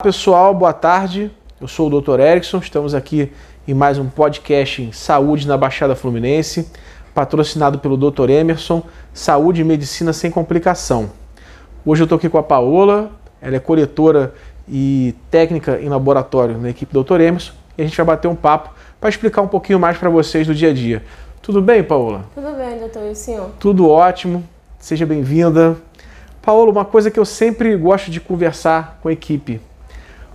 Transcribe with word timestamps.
pessoal, 0.00 0.54
boa 0.54 0.72
tarde. 0.72 1.28
Eu 1.60 1.66
sou 1.66 1.90
o 1.90 2.00
Dr. 2.00 2.20
Erickson, 2.20 2.58
estamos 2.58 2.94
aqui 2.94 3.32
em 3.66 3.74
mais 3.74 3.98
um 3.98 4.08
podcast 4.08 4.80
em 4.80 4.92
Saúde 4.92 5.44
na 5.44 5.56
Baixada 5.56 5.96
Fluminense, 5.96 6.70
patrocinado 7.12 7.80
pelo 7.80 7.96
Dr. 7.96 8.30
Emerson, 8.30 8.84
Saúde 9.12 9.62
e 9.62 9.64
Medicina 9.64 10.12
sem 10.12 10.30
Complicação. 10.30 11.10
Hoje 11.84 12.02
eu 12.02 12.04
estou 12.04 12.14
aqui 12.14 12.28
com 12.28 12.38
a 12.38 12.44
Paola, 12.44 13.10
ela 13.42 13.56
é 13.56 13.58
coletora 13.58 14.32
e 14.68 15.16
técnica 15.32 15.80
em 15.80 15.88
laboratório 15.88 16.56
na 16.58 16.70
equipe 16.70 16.92
do 16.92 17.02
Dr. 17.02 17.20
Emerson, 17.20 17.54
e 17.76 17.82
a 17.82 17.84
gente 17.84 17.96
vai 17.96 18.06
bater 18.06 18.28
um 18.28 18.36
papo 18.36 18.70
para 19.00 19.08
explicar 19.08 19.42
um 19.42 19.48
pouquinho 19.48 19.80
mais 19.80 19.98
para 19.98 20.08
vocês 20.08 20.46
do 20.46 20.54
dia 20.54 20.70
a 20.70 20.72
dia. 20.72 21.02
Tudo 21.42 21.60
bem, 21.60 21.82
Paola? 21.82 22.24
Tudo 22.36 22.52
bem, 22.56 22.78
doutor, 22.78 23.02
e 23.02 23.10
o 23.10 23.16
senhor? 23.16 23.50
Tudo 23.58 23.88
ótimo, 23.88 24.44
seja 24.78 25.04
bem-vinda. 25.04 25.76
Paola, 26.40 26.70
uma 26.70 26.84
coisa 26.84 27.10
que 27.10 27.18
eu 27.18 27.24
sempre 27.24 27.76
gosto 27.76 28.12
de 28.12 28.20
conversar 28.20 29.00
com 29.02 29.08
a 29.08 29.12
equipe 29.12 29.60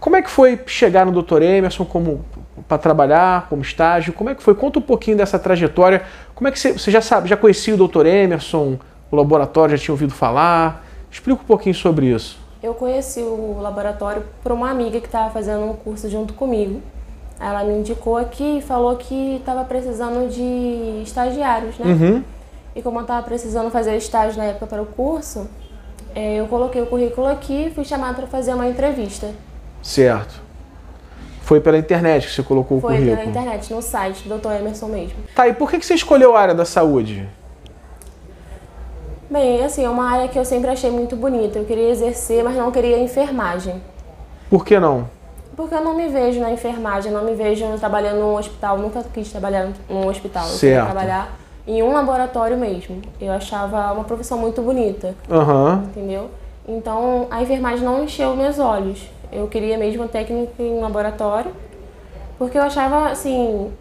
como 0.03 0.17
é 0.17 0.21
que 0.21 0.29
foi 0.29 0.59
chegar 0.65 1.05
no 1.05 1.23
Dr. 1.23 1.41
Emerson 1.41 1.85
como 1.85 2.25
para 2.67 2.77
trabalhar, 2.77 3.47
como 3.47 3.61
estágio? 3.61 4.11
Como 4.11 4.29
é 4.29 4.35
que 4.35 4.43
foi? 4.43 4.53
Conta 4.53 4.77
um 4.77 4.81
pouquinho 4.81 5.15
dessa 5.15 5.39
trajetória. 5.39 6.03
Como 6.35 6.45
é 6.45 6.51
que 6.51 6.59
você, 6.59 6.73
você 6.73 6.91
já 6.91 6.99
sabe, 6.99 7.29
já 7.29 7.37
conhecia 7.37 7.73
o 7.73 7.87
Dr. 7.87 8.05
Emerson, 8.05 8.77
o 9.09 9.15
laboratório, 9.15 9.77
já 9.77 9.81
tinha 9.81 9.93
ouvido 9.93 10.13
falar? 10.13 10.85
Explica 11.09 11.41
um 11.41 11.45
pouquinho 11.45 11.73
sobre 11.73 12.07
isso. 12.07 12.37
Eu 12.61 12.73
conheci 12.73 13.21
o 13.21 13.59
laboratório 13.61 14.23
por 14.43 14.51
uma 14.51 14.69
amiga 14.69 14.99
que 14.99 15.05
estava 15.05 15.31
fazendo 15.31 15.63
um 15.63 15.73
curso 15.73 16.09
junto 16.09 16.33
comigo. 16.33 16.81
Ela 17.39 17.63
me 17.63 17.75
indicou 17.75 18.17
aqui 18.17 18.57
e 18.57 18.61
falou 18.61 18.97
que 18.97 19.37
estava 19.37 19.63
precisando 19.63 20.29
de 20.29 21.01
estagiários, 21.01 21.79
né? 21.79 21.85
Uhum. 21.85 22.23
E 22.75 22.81
como 22.81 22.97
eu 22.97 23.03
estava 23.03 23.25
precisando 23.25 23.71
fazer 23.71 23.95
estágio 23.95 24.37
na 24.37 24.49
época 24.49 24.67
para 24.67 24.81
o 24.81 24.85
curso, 24.85 25.47
eh, 26.13 26.41
eu 26.41 26.47
coloquei 26.47 26.81
o 26.81 26.87
currículo 26.87 27.27
aqui 27.27 27.67
e 27.67 27.71
fui 27.71 27.85
chamada 27.85 28.15
para 28.15 28.27
fazer 28.27 28.53
uma 28.53 28.67
entrevista. 28.67 29.31
Certo. 29.83 30.41
Foi 31.41 31.59
pela 31.59 31.77
internet 31.77 32.25
que 32.25 32.33
você 32.33 32.41
colocou 32.41 32.79
Foi 32.79 32.93
o 32.93 32.97
currículo? 32.97 33.17
pela 33.17 33.29
internet, 33.29 33.73
no 33.73 33.81
site 33.81 34.27
do 34.27 34.37
Dr. 34.37 34.53
Emerson 34.53 34.87
mesmo. 34.87 35.17
Tá, 35.35 35.47
e 35.47 35.53
por 35.53 35.69
que 35.69 35.81
você 35.83 35.93
escolheu 35.93 36.35
a 36.35 36.39
área 36.39 36.55
da 36.55 36.63
saúde? 36.63 37.27
Bem, 39.29 39.63
assim, 39.63 39.83
é 39.83 39.89
uma 39.89 40.09
área 40.09 40.27
que 40.29 40.39
eu 40.39 40.45
sempre 40.45 40.69
achei 40.69 40.89
muito 40.89 41.15
bonita. 41.15 41.59
Eu 41.59 41.65
queria 41.65 41.89
exercer, 41.89 42.43
mas 42.43 42.55
não 42.55 42.71
queria 42.71 42.97
enfermagem. 42.99 43.81
Por 44.49 44.63
que 44.63 44.79
não? 44.79 45.09
Porque 45.55 45.75
eu 45.75 45.81
não 45.83 45.95
me 45.95 46.07
vejo 46.07 46.39
na 46.39 46.51
enfermagem, 46.51 47.11
eu 47.11 47.17
não 47.19 47.25
me 47.25 47.35
vejo 47.35 47.65
trabalhando 47.77 48.19
num 48.19 48.35
hospital, 48.37 48.77
nunca 48.77 49.03
quis 49.13 49.29
trabalhar 49.31 49.69
num 49.89 50.07
hospital. 50.07 50.43
Eu 50.43 50.49
Certo. 50.49 50.59
queria 50.61 50.83
trabalhar 50.85 51.39
em 51.67 51.83
um 51.83 51.91
laboratório 51.93 52.57
mesmo. 52.57 53.01
Eu 53.19 53.31
achava 53.33 53.91
uma 53.91 54.03
profissão 54.03 54.37
muito 54.37 54.61
bonita, 54.61 55.13
Aham. 55.29 55.83
entendeu? 55.87 56.29
Então 56.67 57.27
a 57.29 57.41
enfermagem 57.41 57.83
não 57.83 58.03
encheu 58.03 58.35
meus 58.35 58.57
olhos. 58.59 59.01
Eu 59.33 59.47
queria 59.47 59.77
mesmo 59.77 60.07
técnica 60.07 60.51
em 60.59 60.79
laboratório, 60.79 61.51
porque 62.37 62.57
eu 62.57 62.61
achava 62.61 63.09
assim 63.09 63.71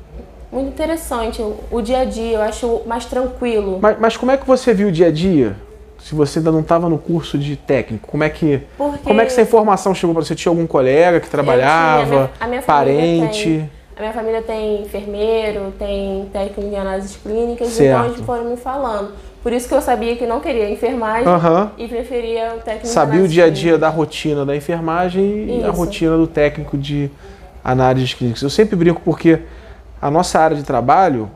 muito 0.51 0.69
interessante 0.69 1.41
o, 1.43 1.57
o 1.71 1.81
dia 1.83 2.01
a 2.01 2.05
dia, 2.05 2.37
eu 2.37 2.43
acho 2.43 2.83
mais 2.87 3.05
tranquilo. 3.05 3.79
Mas, 3.81 3.99
mas 3.99 4.17
como 4.17 4.31
é 4.33 4.37
que 4.37 4.47
você 4.47 4.73
viu 4.73 4.89
o 4.89 4.93
dia 4.93 5.09
a 5.09 5.11
dia? 5.13 5.57
Se 5.99 6.15
você 6.15 6.41
ainda 6.41 6.51
não 6.51 6.61
estava 6.61 6.89
no 6.89 6.99
curso 6.99 7.39
de 7.39 7.55
técnico, 7.55 8.09
como 8.09 8.25
é 8.25 8.29
que 8.31 8.61
Porque 8.77 8.99
como 9.05 9.21
é 9.21 9.25
que 9.25 9.31
essa 9.31 9.41
informação 9.43 9.95
chegou 9.95 10.15
para 10.15 10.25
você? 10.25 10.35
Tinha 10.35 10.51
algum 10.51 10.67
colega 10.67 11.21
que 11.21 11.29
trabalhava, 11.31 12.05
tinha- 12.07 12.17
a 12.17 12.17
minha- 12.17 12.31
a 12.41 12.47
minha 12.49 12.63
parente? 12.63 13.45
tem- 13.45 13.71
A 13.95 14.01
minha 14.01 14.13
família 14.13 14.43
tem 14.43 14.83
enfermeiro, 14.83 15.73
tem 15.79 16.29
técnico 16.33 16.63
em 16.63 16.77
análises 16.77 17.15
clínicas, 17.17 17.69
Certo. 17.69 17.99
então 18.01 18.13
eles 18.15 18.27
foram 18.27 18.45
me 18.47 18.57
falando. 18.57 19.13
Por 19.43 19.53
isso 19.53 19.67
que 19.67 19.75
eu 19.75 19.83
sabia 19.83 20.15
que 20.15 20.25
não 20.25 20.39
queria 20.41 20.71
enfermagem 20.71 21.27
Aham. 21.27 21.73
e 21.77 21.89
preferia 21.89 22.55
o 22.55 22.61
técnico 22.61 22.87
Sabia 22.87 23.23
o 23.23 23.27
dia 23.27 23.47
a 23.47 23.51
dia 23.51 23.77
da 23.77 23.89
rotina 23.89 24.47
da 24.47 24.55
enfermagem 24.55 25.47
e 25.49 25.65
a 25.65 25.69
Isso. 25.69 25.77
rotina 25.77 26.17
do 26.17 26.29
técnico 26.29 26.79
de 26.79 27.11
análises 27.65 28.15
clínicas. 28.15 28.43
Eu 28.43 28.51
sempre 28.51 28.77
brinco 28.77 29.01
porque 29.05 29.41
a 30.01 30.11
nossa 30.11 30.39
área 30.39 30.57
de 30.57 30.63
trabalho 30.63 31.29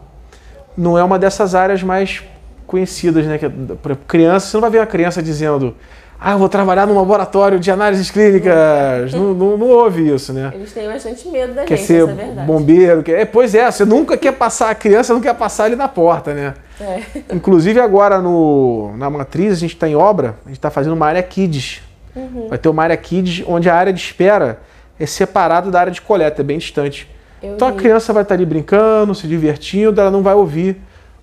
não 0.77 0.96
é 0.96 1.02
uma 1.02 1.18
dessas 1.18 1.54
áreas 1.54 1.82
mais 1.82 2.22
conhecidas, 2.64 3.27
né? 3.27 3.39
Que, 3.39 3.46
é, 3.46 3.50
criança, 4.06 4.46
você 4.46 4.56
não 4.56 4.61
vai 4.61 4.70
ver 4.70 4.78
uma 4.78 4.86
criança 4.86 5.20
dizendo 5.20 5.74
ah, 6.18 6.32
eu 6.32 6.38
vou 6.38 6.48
trabalhar 6.48 6.86
num 6.86 6.96
laboratório 6.96 7.58
de 7.60 7.70
análises 7.70 8.10
clínicas. 8.10 9.12
não, 9.12 9.34
não, 9.34 9.56
não 9.58 9.68
houve 9.68 10.12
isso, 10.12 10.32
né? 10.32 10.50
Eles 10.54 10.72
têm 10.72 10.88
bastante 10.88 11.28
medo 11.28 11.54
da 11.54 11.64
Quer 11.64 11.77
gente, 11.77 11.86
ser 11.86 12.02
essa 12.02 12.10
é 12.10 12.12
a 12.12 12.16
verdade. 12.27 12.46
bombeiro. 12.46 13.02
Quer... 13.02 13.20
É, 13.20 13.24
pois 13.24 13.54
é, 13.54 13.70
você 13.70 13.84
nunca 13.84 14.16
quer 14.16 14.32
passar, 14.32 14.70
a 14.70 14.74
criança 14.74 15.12
não 15.12 15.20
quer 15.20 15.34
passar 15.34 15.66
ele 15.66 15.77
na 15.77 15.88
porta, 15.88 16.32
né? 16.32 16.54
É. 16.80 17.00
Inclusive 17.34 17.80
agora 17.80 18.20
no, 18.20 18.94
na 18.96 19.08
matriz 19.10 19.52
a 19.52 19.56
gente 19.56 19.74
está 19.74 19.88
em 19.88 19.94
obra, 19.96 20.36
a 20.44 20.48
gente 20.48 20.58
está 20.58 20.70
fazendo 20.70 20.92
uma 20.94 21.06
área 21.06 21.22
kids. 21.22 21.82
Uhum. 22.14 22.48
Vai 22.48 22.58
ter 22.58 22.68
uma 22.68 22.83
área 22.83 22.96
kids 22.96 23.44
onde 23.46 23.68
a 23.68 23.74
área 23.74 23.92
de 23.92 24.00
espera 24.00 24.58
é 24.98 25.04
separada 25.06 25.70
da 25.70 25.80
área 25.80 25.92
de 25.92 26.00
coleta, 26.00 26.40
é 26.40 26.44
bem 26.44 26.58
distante. 26.58 27.08
Eu 27.42 27.54
Então 27.54 27.68
a 27.68 27.70
vi. 27.70 27.77
criança 27.78 28.12
vai 28.12 28.22
estar 28.22 28.34
ali 28.34 28.46
brincando, 28.46 29.14
se 29.14 29.27
divertindo, 29.27 30.00
ela 30.00 30.10
não 30.10 30.22
vai 30.22 30.34
ouvir 30.34 30.78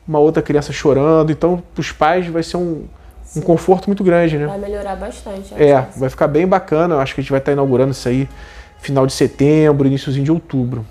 uma 0.08 0.20
outra 0.20 0.42
criança 0.44 0.72
chorando. 0.72 1.32
Então 1.32 1.62
para 1.74 1.82
os 1.82 1.92
pais 1.92 2.28
vai 2.28 2.44
ser 2.44 2.58
um, 2.58 2.84
um 3.36 3.42
conforto 3.42 3.88
muito 3.88 4.04
grande, 4.04 4.38
né? 4.38 4.46
Vai 4.48 4.60
melhorar 4.60 4.96
bastante. 4.96 5.54
É, 5.56 5.86
vai 5.98 6.10
ficar 6.10 6.28
bem 6.28 6.48
bacana. 6.48 6.96
Eu 6.96 7.00
acho 7.00 7.14
que 7.16 7.22
a 7.22 7.24
gente 7.24 7.32
vai 7.32 7.40
estar 7.40 7.52
inaugurando 7.52 7.92
isso 7.92 8.08
aí 8.08 8.28
final 8.80 9.06
de 9.08 9.14
setembro, 9.14 9.88
iníciozinho 9.88 10.26
de 10.26 10.32
outubro. 10.32 10.86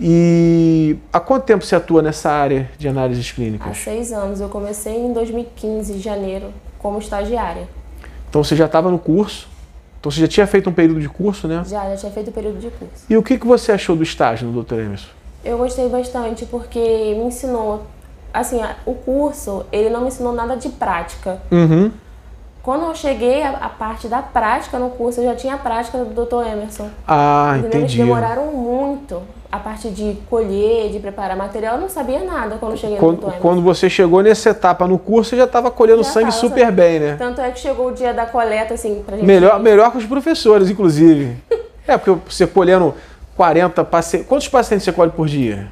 E 0.00 0.96
há 1.12 1.20
quanto 1.20 1.44
tempo 1.44 1.64
você 1.64 1.76
atua 1.76 2.00
nessa 2.00 2.30
área 2.30 2.70
de 2.78 2.88
análises 2.88 3.30
Há 3.30 3.34
clínicas? 3.34 3.76
seis 3.76 4.12
anos. 4.12 4.40
Eu 4.40 4.48
comecei 4.48 4.96
em 4.96 5.12
2015, 5.12 5.92
em 5.92 5.98
janeiro, 5.98 6.46
como 6.78 6.98
estagiária. 6.98 7.68
Então 8.30 8.42
você 8.42 8.56
já 8.56 8.64
estava 8.66 8.90
no 8.90 8.98
curso, 8.98 9.46
então 9.98 10.10
você 10.10 10.20
já 10.20 10.28
tinha 10.28 10.46
feito 10.46 10.70
um 10.70 10.72
período 10.72 11.00
de 11.00 11.08
curso, 11.08 11.46
né? 11.46 11.62
Já, 11.66 11.90
já 11.90 11.96
tinha 11.96 12.12
feito 12.12 12.28
o 12.28 12.32
período 12.32 12.58
de 12.58 12.70
curso. 12.70 13.04
E 13.10 13.16
o 13.16 13.22
que, 13.22 13.36
que 13.36 13.46
você 13.46 13.72
achou 13.72 13.94
do 13.94 14.02
estágio 14.02 14.48
no 14.48 14.62
Dr. 14.62 14.74
Emerson? 14.74 15.08
Eu 15.44 15.58
gostei 15.58 15.88
bastante 15.88 16.46
porque 16.46 16.78
me 16.78 17.24
ensinou, 17.24 17.82
assim, 18.32 18.60
o 18.86 18.94
curso, 18.94 19.64
ele 19.72 19.90
não 19.90 20.02
me 20.02 20.08
ensinou 20.08 20.32
nada 20.32 20.56
de 20.56 20.68
prática. 20.68 21.40
Uhum. 21.50 21.90
Quando 22.62 22.84
eu 22.84 22.94
cheguei 22.94 23.42
à 23.42 23.70
parte 23.70 24.06
da 24.06 24.20
prática 24.20 24.78
no 24.78 24.90
curso, 24.90 25.20
eu 25.20 25.24
já 25.24 25.34
tinha 25.34 25.54
a 25.54 25.58
prática 25.58 25.98
do 25.98 26.24
Dr. 26.24 26.46
Emerson. 26.46 26.90
Ah, 27.08 27.54
Entendeu? 27.58 27.80
Eles 27.80 27.92
entendi. 27.92 27.98
demoraram 27.98 28.52
muito. 28.52 29.22
A 29.50 29.58
parte 29.58 29.88
de 29.88 30.16
colher, 30.28 30.90
de 30.92 31.00
preparar 31.00 31.36
material, 31.36 31.74
eu 31.76 31.80
não 31.80 31.88
sabia 31.88 32.22
nada 32.22 32.56
quando 32.60 32.72
eu 32.72 32.78
cheguei 32.78 32.96
no 32.96 33.00
Dr. 33.00 33.06
Quando, 33.06 33.22
Emerson. 33.22 33.40
quando 33.40 33.62
você 33.62 33.88
chegou 33.88 34.22
nessa 34.22 34.50
etapa 34.50 34.86
no 34.86 34.98
curso, 34.98 35.30
você 35.30 35.36
já 35.38 35.44
estava 35.44 35.70
colhendo 35.70 36.04
Já 36.04 36.10
sangue 36.10 36.26
tava, 36.26 36.36
super 36.38 36.64
sabe? 36.66 36.72
bem, 36.76 37.00
né? 37.00 37.16
Tanto 37.18 37.40
é 37.40 37.50
que 37.50 37.58
chegou 37.58 37.88
o 37.88 37.92
dia 37.92 38.12
da 38.12 38.26
coleta, 38.26 38.74
assim, 38.74 39.02
pra 39.04 39.16
gente... 39.16 39.26
Melhor, 39.26 39.58
melhor 39.58 39.90
que 39.90 39.98
os 39.98 40.06
professores, 40.06 40.68
inclusive. 40.70 41.36
é, 41.88 41.96
porque 41.96 42.20
você 42.28 42.46
colhendo 42.46 42.94
40 43.36 43.82
pacientes. 43.84 44.28
Quantos 44.28 44.48
pacientes 44.48 44.84
você 44.84 44.92
colhe 44.92 45.10
por 45.10 45.26
dia? 45.26 45.68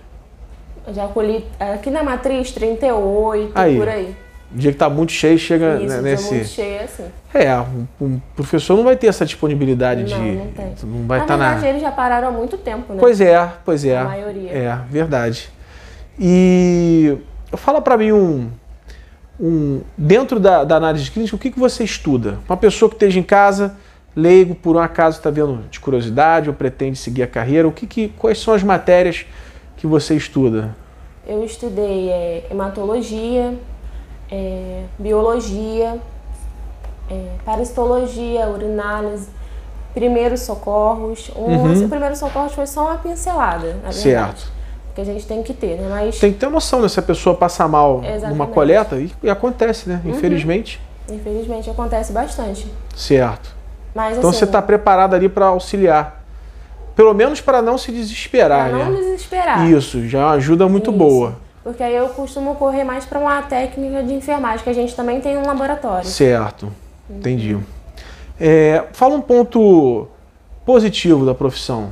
Eu 0.89 0.95
já 0.95 1.07
colhi 1.07 1.45
aqui 1.61 1.91
na 1.91 2.03
matriz 2.03 2.51
38, 2.51 3.53
Aí. 3.55 3.77
por 3.77 3.89
aí. 3.89 4.17
O 4.51 4.57
dia 4.57 4.73
que 4.73 4.79
tá 4.79 4.89
muito 4.89 5.13
cheio, 5.13 5.39
chega 5.39 5.77
Isso, 5.77 5.89
né, 5.89 5.97
tô 5.97 6.03
nesse. 6.03 6.35
muito 6.35 6.49
cheia, 6.49 6.83
assim. 6.85 7.05
É, 7.35 7.55
um, 7.61 7.87
um 8.01 8.21
professor 8.35 8.75
não 8.75 8.85
vai 8.85 8.97
ter 8.97 9.09
essa 9.09 9.27
disponibilidade 9.27 10.05
de. 10.05 10.15
Não, 10.15 10.25
não 10.25 10.47
tem. 10.53 10.75
não 10.85 11.07
vai 11.07 11.19
na 11.19 11.25
estar 11.25 11.37
verdade, 11.37 11.61
na. 11.61 11.69
eles 11.69 11.83
já 11.83 11.93
pararam 11.93 12.29
há 12.29 12.31
muito 12.31 12.57
tempo, 12.57 12.95
né? 12.95 12.99
Pois 12.99 13.21
é, 13.21 13.53
pois 13.63 13.85
é. 13.85 13.99
A 13.99 14.05
maioria. 14.05 14.51
É, 14.51 14.79
verdade. 14.89 15.51
E 16.19 17.19
fala 17.53 17.83
pra 17.83 17.99
mim 17.99 18.13
um. 18.13 18.49
um 19.39 19.83
dentro 19.99 20.41
da, 20.41 20.65
da 20.65 20.77
análise 20.77 21.11
clínica, 21.11 21.37
o 21.37 21.39
que, 21.39 21.51
que 21.51 21.59
você 21.59 21.85
estuda? 21.85 22.39
Uma 22.49 22.57
pessoa 22.57 22.89
que 22.89 22.95
esteja 22.95 23.21
em 23.21 23.23
casa, 23.23 23.77
leigo, 24.17 24.55
por 24.55 24.75
um 24.75 24.81
acaso 24.81 25.19
está 25.19 25.29
vendo 25.29 25.65
de 25.71 25.79
curiosidade 25.79 26.49
ou 26.49 26.55
pretende 26.55 26.97
seguir 26.97 27.23
a 27.23 27.27
carreira, 27.27 27.69
o 27.69 27.73
que, 27.73 27.87
que 27.87 28.09
quais 28.17 28.39
são 28.39 28.55
as 28.55 28.63
matérias 28.63 29.27
que 29.79 29.87
você 29.87 30.15
estuda? 30.15 30.77
Eu 31.27 31.45
estudei 31.45 32.11
é, 32.11 32.47
hematologia, 32.51 33.55
é, 34.31 34.83
biologia, 34.99 35.99
é, 37.11 37.31
parasitologia, 37.45 38.49
urinálise, 38.49 39.29
primeiros 39.95 40.41
socorros. 40.41 41.31
Um, 41.37 41.45
Uhum. 41.45 41.85
O 41.85 41.89
primeiro 41.89 42.17
socorro 42.17 42.49
foi 42.49 42.67
só 42.67 42.87
uma 42.87 42.99
pincelada, 42.99 43.69
na 43.69 43.73
verdade. 43.75 43.97
Certo. 43.97 44.53
Que 44.95 45.01
a 45.03 45.05
gente 45.05 45.27
tem 45.27 45.43
que 45.43 45.55
ter, 45.55 45.77
né? 45.79 45.87
Mas, 45.89 46.19
Tem 46.19 46.33
que 46.33 46.39
ter 46.41 46.51
noção, 46.51 46.83
né? 46.83 46.89
Se 46.89 46.99
a 46.99 47.03
pessoa 47.03 47.37
passa 47.37 47.69
mal 47.69 47.99
numa 47.99 48.09
Exatamente. 48.15 48.53
coleta, 48.53 48.97
e, 48.97 49.13
e 49.23 49.31
acontece, 49.31 49.89
né? 49.89 50.01
Infelizmente. 50.05 50.81
infelizmente, 51.09 51.71
acontece 51.71 52.13
bastante. 52.13 52.67
Certo. 52.97 53.55
Mas, 53.95 54.19
Então 54.19 54.31
assim, 54.31 54.41
você 54.41 54.45
está 54.45 54.61
preparado 54.61 55.15
ali 55.15 55.29
para 55.29 55.47
auxiliar. 55.47 56.18
Pelo 56.99 57.15
menos 57.15 57.41
para 57.41 57.63
não 57.63 57.79
se 57.79 57.93
desesperar, 57.93 58.71
pra 58.71 58.77
não 58.79 58.91
né? 58.91 58.99
desesperar. 58.99 59.71
Isso, 59.71 60.09
já 60.09 60.19
é 60.19 60.25
ajuda 60.31 60.67
muito 60.69 60.91
Isso. 60.91 60.99
boa. 60.99 61.37
Porque 61.63 61.81
aí 61.81 61.95
eu 61.95 62.09
costumo 62.09 62.57
correr 62.57 62.83
mais 62.83 63.05
para 63.07 63.21
uma 63.21 63.41
técnica 63.41 64.03
de 64.03 64.13
enfermagem, 64.15 64.65
que 64.65 64.69
a 64.71 64.73
gente 64.73 64.97
também 64.97 65.21
tem 65.21 65.39
um 65.39 65.47
laboratório. 65.47 66.05
Certo, 66.09 66.73
entendi. 67.09 67.57
É, 68.41 68.83
fala 68.95 69.15
um 69.15 69.21
ponto 69.21 70.09
positivo 70.67 71.25
da 71.25 71.37
profissão. 71.37 71.91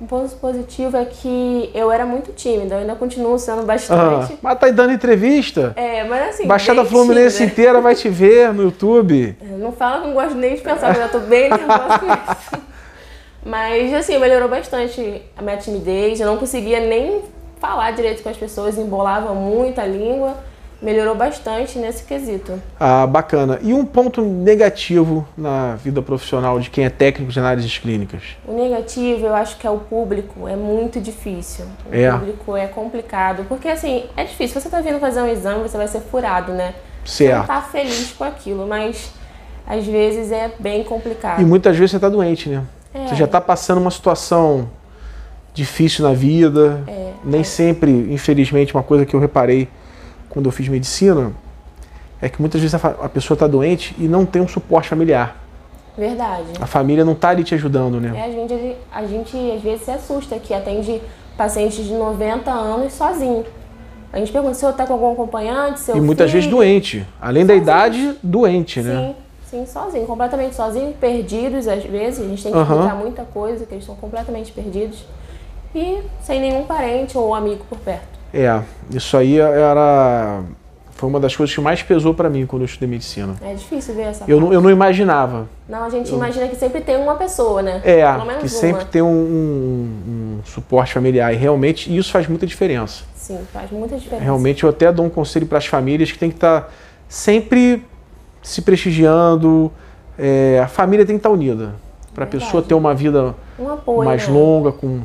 Um 0.00 0.06
ponto 0.06 0.32
positivo 0.36 0.96
é 0.96 1.04
que 1.06 1.68
eu 1.74 1.90
era 1.90 2.06
muito 2.06 2.30
tímida, 2.30 2.76
eu 2.76 2.80
ainda 2.82 2.94
continuo 2.94 3.36
sendo 3.40 3.62
Ah, 3.62 3.64
bastante. 3.64 4.38
mas 4.40 4.58
tá 4.60 4.66
aí 4.66 4.72
dando 4.72 4.92
entrevista? 4.92 5.72
É, 5.74 6.04
mas 6.04 6.28
assim. 6.28 6.46
Baixada 6.46 6.84
Fluminense 6.84 7.38
tímida. 7.38 7.52
inteira 7.52 7.80
vai 7.80 7.96
te 7.96 8.08
ver 8.08 8.54
no 8.54 8.62
YouTube. 8.62 9.36
Não 9.58 9.72
fala 9.72 10.02
que 10.02 10.06
não 10.06 10.14
gosto 10.14 10.34
nem 10.36 10.54
de 10.54 10.60
pensar, 10.60 10.90
mas 10.96 11.00
eu 11.00 11.08
tô 11.08 11.18
bem 11.26 11.48
nervosa 11.50 11.98
com 11.98 12.06
isso. 12.06 12.66
Mas, 13.46 13.94
assim, 13.94 14.18
melhorou 14.18 14.48
bastante 14.48 15.22
a 15.36 15.40
minha 15.42 15.56
timidez. 15.56 16.18
Eu 16.18 16.26
não 16.26 16.36
conseguia 16.36 16.80
nem 16.80 17.22
falar 17.60 17.92
direito 17.92 18.20
com 18.22 18.28
as 18.28 18.36
pessoas, 18.36 18.76
embolava 18.76 19.32
muito 19.34 19.80
a 19.80 19.86
língua. 19.86 20.34
Melhorou 20.82 21.14
bastante 21.14 21.78
nesse 21.78 22.02
quesito. 22.04 22.60
Ah, 22.78 23.06
bacana. 23.06 23.58
E 23.62 23.72
um 23.72 23.82
ponto 23.84 24.20
negativo 24.20 25.26
na 25.38 25.74
vida 25.76 26.02
profissional 26.02 26.60
de 26.60 26.68
quem 26.68 26.84
é 26.84 26.90
técnico 26.90 27.32
de 27.32 27.38
análises 27.38 27.78
clínicas? 27.78 28.22
O 28.46 28.52
negativo, 28.52 29.24
eu 29.24 29.34
acho 29.34 29.56
que 29.56 29.66
é 29.66 29.70
o 29.70 29.78
público. 29.78 30.46
É 30.46 30.54
muito 30.56 31.00
difícil. 31.00 31.64
O 31.90 31.94
É. 31.94 32.10
público 32.12 32.56
é 32.56 32.66
complicado. 32.66 33.46
Porque, 33.48 33.68
assim, 33.68 34.04
é 34.16 34.24
difícil. 34.24 34.60
Você 34.60 34.68
tá 34.68 34.80
vindo 34.82 34.98
fazer 34.98 35.22
um 35.22 35.28
exame, 35.28 35.62
você 35.62 35.78
vai 35.78 35.88
ser 35.88 36.00
furado, 36.00 36.52
né? 36.52 36.74
Você 37.04 37.24
não 37.28 37.30
Certo. 37.36 37.46
tá 37.46 37.62
feliz 37.62 38.12
com 38.12 38.24
aquilo, 38.24 38.66
mas 38.66 39.12
às 39.66 39.86
vezes 39.86 40.30
é 40.30 40.50
bem 40.58 40.84
complicado. 40.84 41.40
E 41.40 41.44
muitas 41.44 41.74
vezes 41.76 41.92
você 41.92 41.96
está 41.96 42.08
doente, 42.10 42.48
né? 42.50 42.62
É. 43.04 43.08
Você 43.08 43.14
já 43.14 43.24
está 43.24 43.40
passando 43.40 43.78
uma 43.78 43.90
situação 43.90 44.68
difícil 45.52 46.06
na 46.06 46.14
vida. 46.14 46.82
É. 46.86 47.12
Nem 47.24 47.42
sempre, 47.44 47.90
infelizmente, 47.90 48.74
uma 48.74 48.82
coisa 48.82 49.04
que 49.04 49.14
eu 49.14 49.20
reparei 49.20 49.68
quando 50.28 50.46
eu 50.46 50.52
fiz 50.52 50.68
medicina 50.68 51.32
é 52.20 52.28
que 52.28 52.40
muitas 52.40 52.60
vezes 52.60 52.74
a, 52.74 53.08
pessoa 53.08 53.34
está 53.36 53.46
doente 53.46 53.94
e 53.98 54.08
não 54.08 54.24
tem 54.24 54.40
um 54.40 54.48
suporte 54.48 54.88
familiar. 54.88 55.36
Verdade. 55.96 56.44
A 56.60 56.66
família 56.66 57.04
não 57.04 57.12
está 57.12 57.30
ali 57.30 57.42
te 57.42 57.54
ajudando, 57.54 58.00
né? 58.00 58.12
É, 58.14 58.24
a, 58.24 58.30
gente, 58.30 58.76
a 58.92 59.06
gente 59.06 59.50
às 59.52 59.62
vezes 59.62 59.84
se 59.84 59.90
assusta 59.90 60.38
que 60.38 60.52
atende 60.52 61.00
pacientes 61.36 61.84
de 61.84 61.92
90 61.92 62.50
anos 62.50 62.92
sozinho. 62.92 63.44
A 64.12 64.18
gente 64.18 64.32
pergunta 64.32 64.54
se 64.54 64.64
eu 64.64 64.72
tá 64.72 64.86
com 64.86 64.94
algum 64.94 65.12
acompanhante, 65.12 65.80
seu 65.80 65.96
E 65.96 66.00
muitas 66.00 66.30
filho. 66.30 66.42
vezes 66.42 66.50
doente. 66.50 67.06
Além 67.20 67.44
da 67.44 67.54
idade, 67.54 68.16
doente, 68.22 68.80
né? 68.80 69.08
Sim, 69.08 69.14
sim, 69.64 69.66
sozinho, 69.66 70.06
completamente 70.06 70.54
sozinho, 70.54 70.92
perdidos 71.00 71.66
às 71.68 71.84
vezes. 71.84 72.24
A 72.24 72.28
gente 72.28 72.42
tem 72.42 72.52
que 72.52 72.58
explicar 72.58 72.94
muita 72.94 73.22
coisa, 73.24 73.64
que 73.64 73.72
eles 73.74 73.82
estão 73.84 73.96
completamente 73.96 74.52
perdidos. 74.52 75.04
E 75.74 75.98
sem 76.22 76.40
nenhum 76.40 76.64
parente 76.64 77.16
ou 77.18 77.34
amigo 77.34 77.64
por 77.68 77.78
perto. 77.78 78.16
É, 78.32 78.60
isso 78.90 79.16
aí 79.16 79.38
era. 79.38 80.42
Foi 80.92 81.10
uma 81.10 81.20
das 81.20 81.36
coisas 81.36 81.54
que 81.54 81.60
mais 81.60 81.82
pesou 81.82 82.14
para 82.14 82.30
mim 82.30 82.46
quando 82.46 82.62
eu 82.62 82.66
estudei 82.66 82.88
medicina. 82.88 83.34
É 83.42 83.52
difícil 83.52 83.94
ver 83.94 84.04
essa 84.04 84.24
Eu 84.26 84.40
não, 84.40 84.50
eu 84.50 84.62
não 84.62 84.70
imaginava. 84.70 85.46
Não, 85.68 85.84
a 85.84 85.90
gente 85.90 86.10
imagina 86.10 86.48
que 86.48 86.56
sempre 86.56 86.80
tem 86.80 86.96
uma 86.96 87.16
pessoa, 87.16 87.60
né? 87.60 87.82
É, 87.84 88.00
que 88.00 88.22
uma. 88.22 88.48
sempre 88.48 88.84
tem 88.86 89.02
um, 89.02 89.06
um- 89.08 90.38
um 90.38 90.40
suporte 90.46 90.94
familiar. 90.94 91.34
E 91.34 91.36
realmente 91.36 91.94
isso 91.94 92.10
faz 92.10 92.26
muita 92.26 92.46
diferença. 92.46 93.04
Sim, 93.14 93.38
faz 93.52 93.70
muita 93.70 93.96
diferença. 93.96 94.24
Realmente 94.24 94.64
eu 94.64 94.70
até 94.70 94.90
dou 94.90 95.04
um 95.04 95.10
conselho 95.10 95.46
para 95.46 95.58
as 95.58 95.66
famílias 95.66 96.10
que 96.10 96.18
tem 96.18 96.30
que 96.30 96.36
estar 96.36 96.72
sempre 97.08 97.84
se 98.46 98.62
prestigiando. 98.62 99.72
É, 100.18 100.60
a 100.64 100.68
família 100.68 101.04
tem 101.04 101.16
que 101.16 101.20
estar 101.20 101.30
unida. 101.30 101.74
Para 102.14 102.24
a 102.24 102.26
pessoa 102.26 102.62
ter 102.62 102.74
uma 102.74 102.94
vida 102.94 103.34
Um 103.58 103.68
apoio. 103.70 104.04
mais 104.08 104.26
né? 104.26 104.32
longa, 104.32 104.72
com 104.72 105.00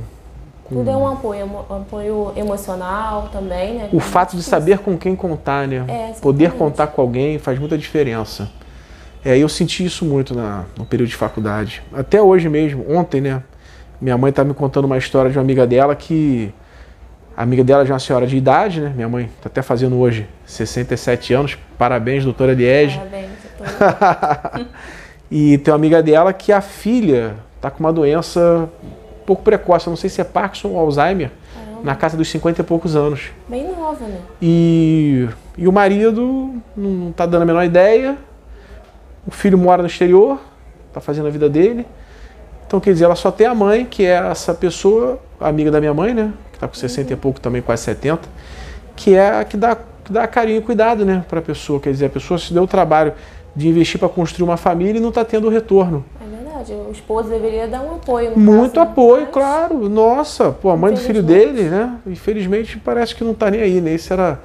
Tudo 0.69 0.89
é 0.89 0.95
um 0.95 1.07
apoio, 1.07 1.41
emo- 1.41 1.65
apoio 1.69 2.31
emocional 2.37 3.27
também, 3.33 3.73
né? 3.73 3.89
o 3.91 3.99
fato 3.99 4.37
de 4.37 4.43
saber 4.43 4.77
com 4.79 4.97
quem 4.97 5.13
contar, 5.13 5.67
né? 5.67 5.83
É. 5.89 6.13
Poder 6.21 6.51
contar 6.53 6.87
com 6.87 7.01
alguém 7.01 7.37
faz 7.37 7.59
muita 7.59 7.77
diferença. 7.77 8.49
É, 9.25 9.37
eu 9.37 9.49
senti 9.49 9.83
isso 9.83 10.05
muito 10.05 10.33
na, 10.33 10.63
no 10.77 10.85
período 10.85 11.09
de 11.09 11.15
faculdade. 11.17 11.83
Até 11.93 12.21
hoje 12.21 12.47
mesmo, 12.47 12.85
ontem, 12.89 13.19
né? 13.19 13.43
Minha 13.99 14.17
mãe 14.17 14.31
tá 14.31 14.43
me 14.45 14.53
contando 14.53 14.85
uma 14.85 14.97
história 14.97 15.29
de 15.29 15.37
uma 15.37 15.43
amiga 15.43 15.67
dela 15.67 15.95
que. 15.95 16.53
A 17.35 17.43
amiga 17.43 17.63
dela 17.63 17.85
já 17.85 17.91
é 17.91 17.95
uma 17.95 17.99
senhora 17.99 18.25
de 18.27 18.37
idade, 18.37 18.79
né? 18.81 18.91
Minha 18.95 19.09
mãe 19.09 19.25
tá 19.41 19.47
até 19.47 19.61
fazendo 19.61 19.97
hoje 19.97 20.27
67 20.45 21.33
anos. 21.33 21.57
Parabéns, 21.77 22.23
doutora 22.23 22.53
Liege. 22.53 22.97
Parabéns. 22.97 23.30
E 25.31 25.57
tem 25.59 25.71
uma 25.71 25.77
amiga 25.77 26.03
dela 26.03 26.33
que 26.33 26.51
a 26.51 26.59
filha 26.59 27.35
tá 27.61 27.71
com 27.71 27.79
uma 27.79 27.93
doença 27.93 28.67
um 28.83 29.25
pouco 29.25 29.41
precoce. 29.41 29.89
Não 29.89 29.95
sei 29.95 30.09
se 30.09 30.19
é 30.19 30.25
Parkinson 30.25 30.67
ou 30.69 30.77
Alzheimer. 30.79 31.31
Caramba, 31.55 31.81
Na 31.83 31.95
casa 31.95 32.17
dos 32.17 32.29
50 32.29 32.59
e 32.59 32.63
poucos 32.65 32.97
anos. 32.97 33.29
bem 33.47 33.71
nova, 33.71 34.05
né? 34.05 34.17
E, 34.41 35.29
e 35.57 35.69
o 35.69 35.71
marido 35.71 36.53
não 36.75 37.13
tá 37.13 37.25
dando 37.25 37.43
a 37.43 37.45
menor 37.45 37.63
ideia. 37.63 38.17
O 39.25 39.31
filho 39.31 39.57
mora 39.57 39.81
no 39.81 39.87
exterior, 39.87 40.37
tá 40.91 40.99
fazendo 40.99 41.27
a 41.27 41.31
vida 41.31 41.47
dele. 41.47 41.85
Então, 42.67 42.81
quer 42.81 42.91
dizer, 42.91 43.05
ela 43.05 43.15
só 43.15 43.31
tem 43.31 43.47
a 43.47 43.55
mãe, 43.55 43.85
que 43.85 44.03
é 44.03 44.15
essa 44.31 44.53
pessoa, 44.53 45.17
amiga 45.39 45.71
da 45.71 45.79
minha 45.79 45.93
mãe, 45.93 46.13
né? 46.13 46.33
Que 46.51 46.59
tá 46.59 46.67
com 46.67 46.73
60 46.73 47.13
e 47.13 47.15
pouco 47.15 47.39
também, 47.39 47.61
quase 47.61 47.83
70. 47.83 48.27
Que 48.97 49.15
é 49.15 49.39
a 49.39 49.45
que 49.45 49.55
dá, 49.55 49.77
que 50.03 50.11
dá 50.11 50.27
carinho 50.27 50.57
e 50.57 50.61
cuidado, 50.61 51.05
né? 51.05 51.23
Pra 51.29 51.41
pessoa. 51.41 51.79
Quer 51.79 51.91
dizer, 51.91 52.07
a 52.07 52.09
pessoa 52.09 52.37
se 52.37 52.53
deu 52.53 52.63
o 52.63 52.67
trabalho 52.67 53.13
de 53.55 53.67
investir 53.67 53.99
para 53.99 54.07
construir 54.09 54.43
uma 54.43 54.57
família 54.57 54.97
e 54.97 55.01
não 55.01 55.11
tá 55.11 55.25
tendo 55.25 55.49
retorno. 55.49 56.03
É 56.21 56.35
verdade. 56.35 56.73
O 56.73 56.91
esposo 56.91 57.29
deveria 57.29 57.67
dar 57.67 57.81
um 57.81 57.95
apoio. 57.95 58.37
Muito 58.37 58.75
caso, 58.75 58.85
né? 58.85 58.91
apoio, 58.91 59.21
Mas- 59.23 59.33
claro. 59.33 59.89
Nossa, 59.89 60.51
pô, 60.51 60.69
a 60.69 60.77
mãe 60.77 60.93
do 60.93 60.99
filho 60.99 61.21
dele, 61.23 61.63
né? 61.63 61.97
Infelizmente 62.07 62.77
parece 62.77 63.13
que 63.15 63.23
não 63.23 63.33
tá 63.33 63.49
nem 63.51 63.61
aí, 63.61 63.81
né? 63.81 63.93
Esse 63.93 64.13
era, 64.13 64.39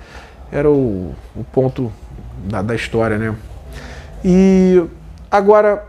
era 0.51 0.71
o, 0.71 1.15
o 1.37 1.45
ponto 1.53 1.93
da, 2.45 2.63
da 2.63 2.75
história, 2.75 3.17
né? 3.19 3.35
E 4.25 4.83
agora, 5.31 5.85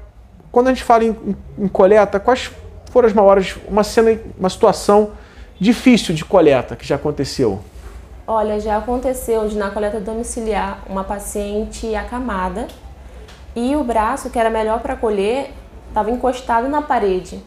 quando 0.51 0.67
a 0.67 0.69
gente 0.71 0.83
fala 0.83 1.03
em, 1.03 1.09
em- 1.09 1.35
em 1.65 1.67
coleta, 1.67 2.19
quais 2.19 2.51
foram 2.91 3.07
as 3.07 3.13
maiores. 3.13 3.55
Uma 3.67 3.83
cena, 3.83 4.17
uma 4.37 4.49
situação 4.49 5.11
difícil 5.59 6.13
de 6.13 6.23
coleta 6.23 6.75
que 6.75 6.85
já 6.85 6.95
aconteceu? 6.95 7.59
Olha, 8.27 8.59
já 8.59 8.77
aconteceu 8.77 9.47
de 9.47 9.57
na 9.57 9.69
coleta 9.71 9.99
domiciliar 9.99 10.79
uma 10.89 11.03
paciente 11.03 11.95
acamada 11.95 12.67
e 13.55 13.75
o 13.75 13.83
braço, 13.83 14.29
que 14.29 14.37
era 14.37 14.49
melhor 14.49 14.79
para 14.79 14.95
colher, 14.95 15.51
estava 15.89 16.11
encostado 16.11 16.67
na 16.67 16.81
parede. 16.81 17.41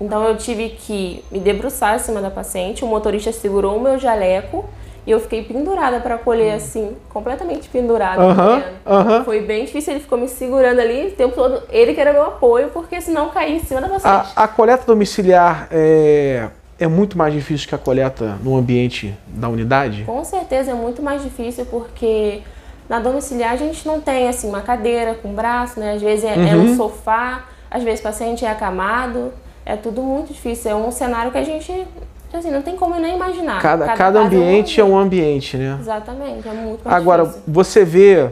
Então 0.00 0.24
eu 0.24 0.36
tive 0.36 0.70
que 0.70 1.24
me 1.30 1.38
debruçar 1.38 1.96
em 1.96 1.98
cima 2.00 2.20
da 2.20 2.30
paciente, 2.30 2.84
o 2.84 2.86
motorista 2.88 3.30
segurou 3.30 3.76
o 3.76 3.80
meu 3.80 3.98
jaleco 3.98 4.64
e 5.06 5.10
eu 5.10 5.20
fiquei 5.20 5.42
pendurada 5.42 6.00
para 6.00 6.16
colher 6.18 6.54
assim, 6.54 6.96
completamente 7.08 7.68
pendurada. 7.68 8.34
Colhendo. 8.34 8.64
aham. 8.86 9.24
Foi 9.24 9.40
bem 9.40 9.64
difícil, 9.64 9.92
ele 9.94 10.00
ficou 10.00 10.18
me 10.18 10.28
segurando 10.28 10.80
ali 10.80 11.08
o 11.08 11.10
tempo 11.12 11.34
todo, 11.34 11.62
ele 11.70 11.94
que 11.94 12.00
era 12.00 12.12
meu 12.12 12.24
apoio, 12.24 12.68
porque 12.70 13.00
senão 13.00 13.26
eu 13.26 13.30
caía 13.30 13.56
em 13.56 13.60
cima 13.64 13.80
da 13.80 13.88
paciente. 13.88 14.32
A, 14.36 14.44
a 14.44 14.48
coleta 14.48 14.84
domiciliar 14.86 15.68
é, 15.70 16.48
é 16.78 16.86
muito 16.86 17.16
mais 17.18 17.32
difícil 17.32 17.68
que 17.68 17.74
a 17.74 17.78
coleta 17.78 18.36
no 18.42 18.56
ambiente 18.56 19.14
da 19.26 19.48
unidade? 19.48 20.04
Com 20.04 20.24
certeza 20.24 20.72
é 20.72 20.74
muito 20.74 21.02
mais 21.02 21.22
difícil 21.22 21.66
porque 21.66 22.42
na 22.88 22.98
domiciliar 23.00 23.52
a 23.52 23.56
gente 23.56 23.86
não 23.86 24.00
tem 24.00 24.28
assim 24.28 24.48
uma 24.48 24.60
cadeira 24.60 25.14
com 25.14 25.32
braço, 25.34 25.78
né? 25.80 25.94
Às 25.94 26.02
vezes 26.02 26.24
é, 26.24 26.34
é 26.34 26.54
Uhum. 26.56 26.72
um 26.72 26.76
sofá, 26.76 27.44
às 27.70 27.82
vezes 27.82 28.00
o 28.00 28.02
paciente 28.02 28.44
é 28.44 28.50
acamado. 28.50 29.32
É 29.64 29.76
tudo 29.76 30.02
muito 30.02 30.32
difícil. 30.32 30.70
É 30.70 30.74
um 30.74 30.90
cenário 30.90 31.30
que 31.30 31.38
a 31.38 31.44
gente 31.44 31.86
assim, 32.34 32.50
não 32.50 32.62
tem 32.62 32.76
como 32.76 32.98
nem 32.98 33.14
imaginar. 33.14 33.60
Cada, 33.62 33.84
cada 33.86 33.96
caso 33.96 34.18
ambiente 34.18 34.80
é 34.80 34.84
um 34.84 34.96
ambiente, 34.98 35.56
né? 35.56 35.76
Exatamente, 35.80 36.48
é 36.48 36.52
muito 36.52 36.80
Agora, 36.88 37.22
difícil. 37.24 37.42
você 37.46 37.84
vê. 37.84 38.30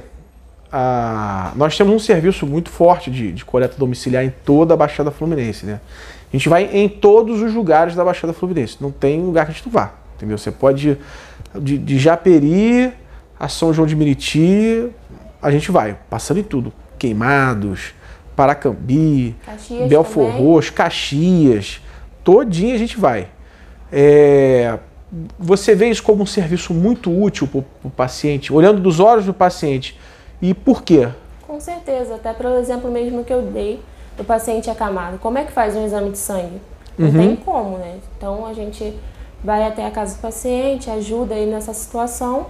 a- 0.72 1.52
nós 1.56 1.76
temos 1.76 1.92
um 1.94 1.98
serviço 1.98 2.46
muito 2.46 2.70
forte 2.70 3.10
de, 3.10 3.32
de 3.32 3.44
coleta 3.44 3.74
domiciliar 3.76 4.24
em 4.24 4.32
toda 4.44 4.74
a 4.74 4.76
Baixada 4.76 5.10
Fluminense, 5.10 5.66
né? 5.66 5.80
A 6.32 6.36
gente 6.36 6.48
vai 6.48 6.64
em 6.72 6.88
todos 6.88 7.42
os 7.42 7.52
lugares 7.52 7.94
da 7.96 8.04
Baixada 8.04 8.32
Fluminense. 8.32 8.76
Não 8.80 8.90
tem 8.92 9.20
lugar 9.20 9.46
que 9.46 9.50
a 9.50 9.54
gente 9.54 9.66
não 9.66 9.72
vá, 9.72 9.90
entendeu? 10.16 10.38
Você 10.38 10.50
pode 10.52 10.90
ir 10.90 10.98
de, 11.60 11.76
de 11.76 11.98
Japeri 11.98 12.92
a 13.40 13.48
São 13.48 13.72
João 13.72 13.86
de 13.88 13.96
Meriti, 13.96 14.88
a 15.40 15.50
gente 15.50 15.72
vai, 15.72 15.96
passando 16.10 16.38
em 16.40 16.42
tudo. 16.42 16.70
Queimados, 16.98 17.94
Paracambi, 18.36 19.34
Caxias 19.46 19.88
Belfor 19.88 20.26
também. 20.26 20.42
Roxo, 20.46 20.72
Caxias, 20.74 21.80
todinho 22.22 22.74
a 22.74 22.78
gente 22.78 22.98
vai. 22.98 23.28
É, 23.90 24.78
você 25.38 25.74
vê 25.74 25.88
isso 25.88 26.02
como 26.02 26.22
um 26.22 26.26
serviço 26.26 26.74
muito 26.74 27.10
útil 27.10 27.46
para 27.48 27.62
o 27.82 27.90
paciente, 27.90 28.52
olhando 28.52 28.80
dos 28.80 29.00
olhos 29.00 29.24
do 29.24 29.32
paciente. 29.34 29.98
E 30.40 30.52
por 30.54 30.82
quê? 30.82 31.08
Com 31.46 31.58
certeza, 31.58 32.16
até 32.16 32.32
pelo 32.34 32.56
exemplo 32.58 32.90
mesmo 32.90 33.24
que 33.24 33.32
eu 33.32 33.42
dei 33.42 33.80
do 34.16 34.24
paciente 34.24 34.70
acamado. 34.70 35.18
Como 35.18 35.38
é 35.38 35.44
que 35.44 35.52
faz 35.52 35.74
um 35.74 35.84
exame 35.84 36.10
de 36.10 36.18
sangue? 36.18 36.60
Não 36.98 37.08
Uhum. 37.08 37.12
tem 37.18 37.36
como, 37.36 37.78
né? 37.78 37.96
Então 38.16 38.44
a 38.46 38.52
gente 38.52 38.94
vai 39.42 39.66
até 39.66 39.86
a 39.86 39.90
casa 39.90 40.14
do 40.16 40.20
paciente, 40.20 40.90
ajuda 40.90 41.34
ele 41.34 41.50
nessa 41.50 41.72
situação. 41.72 42.46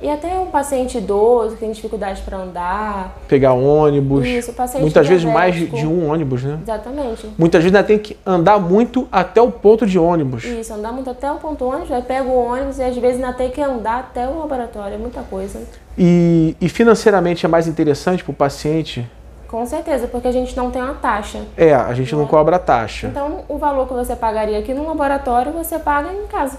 E 0.00 0.08
até 0.08 0.28
um 0.38 0.46
paciente 0.46 0.98
idoso 0.98 1.54
que 1.54 1.60
tem 1.60 1.72
dificuldade 1.72 2.22
para 2.22 2.38
andar. 2.38 3.18
Pegar 3.26 3.52
ônibus. 3.52 4.26
Isso, 4.26 4.52
paciente 4.52 4.82
Muitas 4.82 5.06
vezes 5.08 5.24
mais 5.24 5.54
de, 5.54 5.66
de 5.66 5.86
um 5.86 6.10
ônibus, 6.10 6.44
né? 6.44 6.58
Exatamente. 6.62 7.28
Muitas 7.36 7.62
vezes 7.62 7.74
ainda 7.74 7.86
tem 7.86 7.98
que 7.98 8.16
andar 8.24 8.58
muito 8.58 9.08
até 9.10 9.42
o 9.42 9.50
ponto 9.50 9.86
de 9.86 9.98
ônibus. 9.98 10.44
Isso, 10.44 10.72
andar 10.72 10.92
muito 10.92 11.10
até 11.10 11.30
o 11.30 11.36
ponto 11.36 11.64
ônibus, 11.64 11.90
aí 11.90 12.02
pega 12.02 12.28
o 12.28 12.36
ônibus 12.36 12.78
e 12.78 12.82
às 12.82 12.96
vezes 12.96 13.22
ainda 13.22 13.32
tem 13.32 13.50
que 13.50 13.60
andar 13.60 14.00
até 14.00 14.28
o 14.28 14.38
laboratório. 14.38 14.94
É 14.94 14.98
muita 14.98 15.22
coisa. 15.22 15.60
E, 15.96 16.56
e 16.60 16.68
financeiramente 16.68 17.44
é 17.44 17.48
mais 17.48 17.66
interessante 17.66 18.22
para 18.22 18.30
o 18.30 18.34
paciente? 18.34 19.04
Com 19.48 19.64
certeza, 19.64 20.06
porque 20.06 20.28
a 20.28 20.32
gente 20.32 20.54
não 20.54 20.70
tem 20.70 20.82
uma 20.82 20.94
taxa. 20.94 21.40
É, 21.56 21.74
a 21.74 21.94
gente 21.94 22.14
não 22.14 22.26
cobra 22.26 22.58
taxa. 22.58 23.06
Então, 23.06 23.44
o 23.48 23.56
valor 23.56 23.88
que 23.88 23.94
você 23.94 24.14
pagaria 24.14 24.58
aqui 24.58 24.74
no 24.74 24.86
laboratório, 24.86 25.52
você 25.52 25.78
paga 25.78 26.12
em 26.12 26.26
casa. 26.26 26.58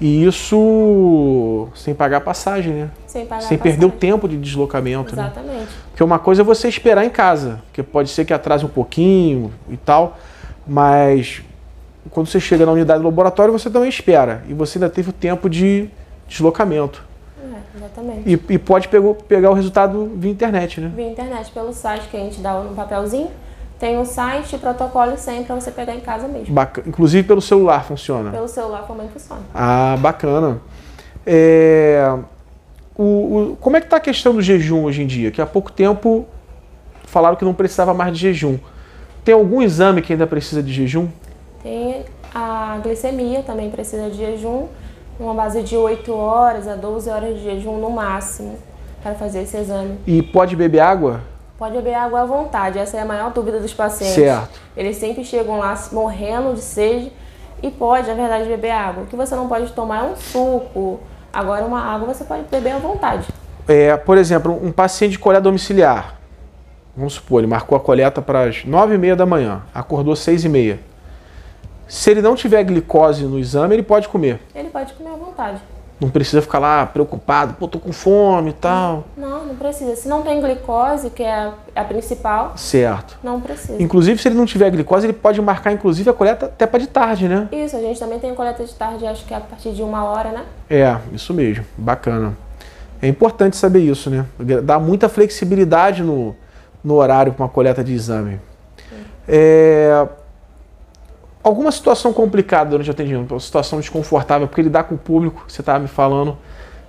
E 0.00 0.24
isso 0.24 1.68
sem 1.74 1.94
pagar 1.94 2.20
passagem, 2.20 2.72
né? 2.72 2.90
Sem 3.06 3.24
pagar 3.24 3.42
Sem 3.42 3.56
perder 3.56 3.86
o 3.86 3.90
tempo 3.90 4.28
de 4.28 4.36
deslocamento, 4.36 5.16
né? 5.16 5.22
Exatamente. 5.22 5.68
Porque 5.90 6.04
uma 6.04 6.18
coisa 6.18 6.42
é 6.42 6.44
você 6.44 6.68
esperar 6.68 7.04
em 7.04 7.10
casa, 7.10 7.62
porque 7.66 7.82
pode 7.82 8.10
ser 8.10 8.24
que 8.24 8.34
atrase 8.34 8.64
um 8.64 8.68
pouquinho 8.68 9.52
e 9.70 9.76
tal, 9.76 10.18
mas 10.66 11.42
quando 12.10 12.26
você 12.26 12.38
chega 12.38 12.66
na 12.66 12.72
unidade 12.72 13.00
do 13.00 13.06
laboratório, 13.06 13.52
você 13.52 13.70
também 13.70 13.88
espera. 13.88 14.42
E 14.48 14.54
você 14.54 14.78
ainda 14.78 14.90
teve 14.90 15.10
o 15.10 15.12
tempo 15.12 15.48
de 15.48 15.88
deslocamento. 16.28 17.02
É, 17.40 17.78
exatamente. 17.78 18.22
E, 18.26 18.54
e 18.54 18.58
pode 18.58 18.88
pegar 18.88 19.50
o 19.50 19.54
resultado 19.54 20.12
via 20.16 20.30
internet, 20.30 20.80
né? 20.80 20.92
Via 20.94 21.08
internet, 21.08 21.50
pelo 21.52 21.72
site 21.72 22.08
que 22.08 22.16
a 22.16 22.20
gente 22.20 22.40
dá 22.40 22.60
no 22.60 22.74
papelzinho. 22.74 23.30
Tem 23.78 23.98
um 23.98 24.04
site, 24.04 24.56
protocolo 24.56 25.16
sempre 25.18 25.44
para 25.44 25.54
você 25.56 25.70
pegar 25.70 25.94
em 25.94 26.00
casa 26.00 26.26
mesmo. 26.26 26.54
Bacana. 26.54 26.88
Inclusive 26.88 27.26
pelo 27.26 27.42
celular 27.42 27.84
funciona. 27.84 28.30
Pelo 28.30 28.48
celular 28.48 28.86
também 28.86 29.08
funciona. 29.08 29.42
Ah, 29.54 29.96
bacana. 29.98 30.60
É, 31.26 32.16
o, 32.96 33.02
o, 33.02 33.56
como 33.60 33.76
é 33.76 33.80
que 33.80 33.86
está 33.86 33.98
a 33.98 34.00
questão 34.00 34.34
do 34.34 34.40
jejum 34.40 34.84
hoje 34.84 35.02
em 35.02 35.06
dia? 35.06 35.30
Que 35.30 35.42
há 35.42 35.46
pouco 35.46 35.70
tempo 35.70 36.24
falaram 37.04 37.36
que 37.36 37.44
não 37.44 37.52
precisava 37.52 37.92
mais 37.92 38.14
de 38.14 38.20
jejum. 38.20 38.58
Tem 39.24 39.34
algum 39.34 39.60
exame 39.60 40.00
que 40.00 40.12
ainda 40.12 40.26
precisa 40.26 40.62
de 40.62 40.72
jejum? 40.72 41.08
Tem 41.62 42.04
a 42.34 42.78
glicemia, 42.82 43.42
também 43.42 43.70
precisa 43.70 44.08
de 44.08 44.16
jejum, 44.16 44.68
uma 45.18 45.34
base 45.34 45.62
de 45.62 45.76
8 45.76 46.12
horas 46.12 46.68
a 46.68 46.76
12 46.76 47.10
horas 47.10 47.34
de 47.36 47.42
jejum 47.42 47.78
no 47.78 47.90
máximo 47.90 48.56
para 49.02 49.14
fazer 49.14 49.42
esse 49.42 49.56
exame. 49.56 49.98
E 50.06 50.22
pode 50.22 50.56
beber 50.56 50.80
água? 50.80 51.20
Pode 51.58 51.74
beber 51.74 51.94
água 51.94 52.20
à 52.20 52.24
vontade, 52.26 52.78
essa 52.78 52.98
é 52.98 53.00
a 53.00 53.04
maior 53.06 53.32
dúvida 53.32 53.58
dos 53.58 53.72
pacientes. 53.72 54.14
Certo. 54.14 54.60
Eles 54.76 54.98
sempre 54.98 55.24
chegam 55.24 55.58
lá 55.58 55.74
morrendo 55.90 56.52
de 56.52 56.60
sede 56.60 57.10
e 57.62 57.70
pode, 57.70 58.08
na 58.08 58.14
verdade, 58.14 58.46
beber 58.46 58.72
água. 58.72 59.04
O 59.04 59.06
que 59.06 59.16
você 59.16 59.34
não 59.34 59.48
pode 59.48 59.72
tomar 59.72 60.04
é 60.04 60.08
um 60.08 60.16
suco. 60.16 61.00
Agora, 61.32 61.64
uma 61.64 61.80
água 61.80 62.12
você 62.12 62.24
pode 62.24 62.42
beber 62.50 62.72
à 62.72 62.78
vontade. 62.78 63.28
É, 63.66 63.96
por 63.96 64.18
exemplo, 64.18 64.52
um 64.62 64.70
paciente 64.70 65.12
de 65.12 65.18
coleta 65.18 65.40
domiciliar. 65.40 66.16
Vamos 66.94 67.14
supor, 67.14 67.40
ele 67.40 67.46
marcou 67.46 67.76
a 67.76 67.80
coleta 67.80 68.20
para 68.20 68.44
as 68.44 68.64
9h30 68.64 69.14
da 69.14 69.26
manhã, 69.26 69.62
acordou 69.74 70.12
às 70.12 70.20
6h30. 70.20 70.78
Se 71.88 72.10
ele 72.10 72.20
não 72.20 72.34
tiver 72.34 72.64
glicose 72.64 73.24
no 73.24 73.38
exame, 73.38 73.76
ele 73.76 73.82
pode 73.82 74.08
comer. 74.08 74.40
Ele 74.54 74.68
pode 74.68 74.92
comer 74.92 75.10
à 75.10 75.16
vontade. 75.16 75.60
Não 75.98 76.10
precisa 76.10 76.42
ficar 76.42 76.58
lá 76.58 76.84
preocupado, 76.84 77.54
pô, 77.54 77.66
tô 77.66 77.78
com 77.78 77.90
fome 77.90 78.50
e 78.50 78.52
tal. 78.52 79.04
Não, 79.16 79.46
não 79.46 79.54
precisa. 79.56 79.96
Se 79.96 80.06
não 80.06 80.20
tem 80.22 80.40
glicose, 80.42 81.08
que 81.08 81.22
é 81.22 81.32
a, 81.32 81.54
a 81.74 81.84
principal, 81.84 82.52
Certo. 82.54 83.18
não 83.22 83.40
precisa. 83.40 83.82
Inclusive, 83.82 84.20
se 84.20 84.28
ele 84.28 84.34
não 84.34 84.44
tiver 84.44 84.70
glicose, 84.70 85.06
ele 85.06 85.14
pode 85.14 85.40
marcar, 85.40 85.72
inclusive, 85.72 86.10
a 86.10 86.12
coleta 86.12 86.46
até 86.46 86.66
para 86.66 86.80
de 86.80 86.86
tarde, 86.86 87.26
né? 87.28 87.48
Isso, 87.50 87.76
a 87.76 87.80
gente 87.80 87.98
também 87.98 88.18
tem 88.18 88.34
coleta 88.34 88.62
de 88.62 88.74
tarde, 88.74 89.06
acho 89.06 89.24
que 89.24 89.32
é 89.32 89.38
a 89.38 89.40
partir 89.40 89.70
de 89.72 89.82
uma 89.82 90.04
hora, 90.04 90.30
né? 90.32 90.44
É, 90.68 90.96
isso 91.12 91.32
mesmo. 91.32 91.64
Bacana. 91.78 92.36
É 93.00 93.08
importante 93.08 93.56
saber 93.56 93.80
isso, 93.80 94.10
né? 94.10 94.26
Dá 94.62 94.78
muita 94.78 95.08
flexibilidade 95.08 96.02
no, 96.02 96.36
no 96.84 96.94
horário 96.94 97.32
para 97.32 97.42
uma 97.44 97.48
coleta 97.48 97.82
de 97.82 97.94
exame. 97.94 98.38
É, 99.26 100.06
alguma 101.46 101.70
situação 101.70 102.12
complicada 102.12 102.70
durante 102.70 102.90
o 102.90 102.92
atendimento, 102.92 103.32
uma 103.32 103.38
situação 103.38 103.78
desconfortável, 103.78 104.48
porque 104.48 104.62
lidar 104.62 104.82
com 104.82 104.96
o 104.96 104.98
público, 104.98 105.44
você 105.46 105.62
estava 105.62 105.78
me 105.78 105.86
falando, 105.86 106.36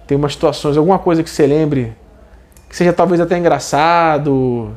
tem 0.08 0.18
umas 0.18 0.34
situações, 0.34 0.76
alguma 0.76 0.98
coisa 0.98 1.22
que 1.22 1.30
você 1.30 1.46
lembre, 1.46 1.96
que 2.68 2.76
seja 2.76 2.92
talvez 2.92 3.22
até 3.22 3.38
engraçado. 3.38 4.76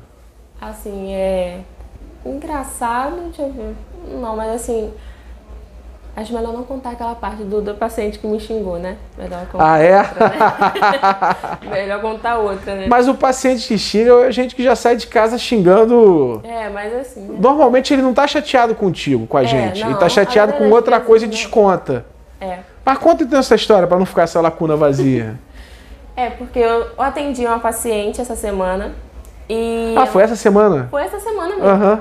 Assim, 0.60 1.14
é. 1.14 1.60
Engraçado, 2.26 3.16
deixa 3.22 3.40
eu 3.40 3.52
ver. 3.52 3.75
Não, 4.20 4.37
mas 4.37 4.54
assim. 4.56 4.92
Acho 6.16 6.34
melhor 6.34 6.52
não 6.52 6.64
contar 6.64 6.90
aquela 6.90 7.14
parte 7.14 7.44
do, 7.44 7.62
do 7.62 7.74
paciente 7.74 8.18
que 8.18 8.26
me 8.26 8.38
xingou, 8.40 8.78
né? 8.78 8.96
Melhor 9.16 9.46
contar 9.46 9.72
Ah, 9.74 9.78
é? 9.78 9.98
outra, 9.98 10.28
né? 10.28 10.36
melhor 11.70 12.00
contar 12.00 12.38
outra, 12.38 12.74
né? 12.74 12.86
Mas 12.88 13.08
o 13.08 13.14
paciente 13.14 13.66
que 13.68 13.78
xinga 13.78 14.12
é 14.26 14.32
gente 14.32 14.54
que 14.54 14.62
já 14.62 14.74
sai 14.74 14.96
de 14.96 15.06
casa 15.06 15.38
xingando. 15.38 16.40
É, 16.44 16.68
mas 16.68 16.92
assim. 16.94 17.20
né? 17.22 17.36
Normalmente 17.40 17.92
ele 17.94 18.02
não 18.02 18.12
tá 18.12 18.26
chateado 18.26 18.74
contigo, 18.74 19.26
com 19.26 19.36
a 19.36 19.42
É, 19.42 19.46
gente. 19.46 19.80
ele 19.82 19.90
não, 19.90 19.98
tá 19.98 20.08
chateado 20.08 20.52
com 20.54 20.68
outra 20.70 20.98
coisa 21.00 21.24
e 21.24 21.28
não. 21.28 21.34
desconta. 21.34 22.04
É. 22.40 22.58
Mas 22.84 22.98
conta 22.98 23.22
então 23.22 23.38
essa 23.38 23.54
história 23.54 23.86
para 23.86 23.98
não 23.98 24.06
ficar 24.06 24.22
essa 24.22 24.40
lacuna 24.40 24.74
vazia. 24.76 25.38
É, 26.16 26.28
porque 26.30 26.58
eu 26.58 26.86
atendi 26.98 27.46
uma 27.46 27.60
paciente 27.60 28.20
essa 28.20 28.34
semana 28.34 28.92
e. 29.48 29.94
ah, 29.96 30.06
foi 30.06 30.22
essa 30.22 30.36
semana? 30.36 30.88
Foi 30.90 31.02
essa 31.02 31.20
semana 31.20 31.54
mesmo. 31.54 31.64
Aham. 31.68 32.00